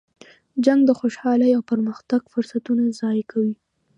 [0.65, 3.55] جنګ د خوشحالۍ او پرمختګ فرصتونه ضایع کوي.